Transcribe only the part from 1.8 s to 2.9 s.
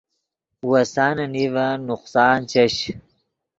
نقصان چش